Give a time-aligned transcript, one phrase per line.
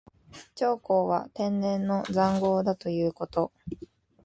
[0.55, 3.51] 長江は天然の塹壕だということ。